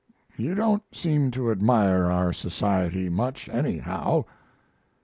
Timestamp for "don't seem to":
0.55-1.51